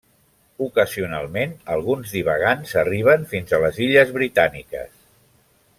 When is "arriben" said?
2.85-3.29